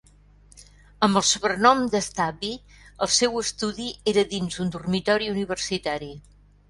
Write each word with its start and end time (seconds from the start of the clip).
Amb 1.07 1.17
el 1.19 1.25
sobrenom 1.31 1.83
de 1.95 2.01
"Stubby", 2.05 2.51
el 3.07 3.11
seu 3.17 3.37
estudi 3.43 3.87
era 4.13 4.27
dins 4.33 4.59
un 4.65 4.73
dormitori 4.77 5.31
universitari. 5.35 6.11